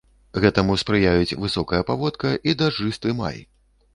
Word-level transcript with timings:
Гэтаму 0.45 0.77
спрыяюць 0.83 1.37
высокая 1.43 1.81
паводка 1.91 2.31
і 2.51 2.57
дажджысты 2.63 3.15
май. 3.23 3.37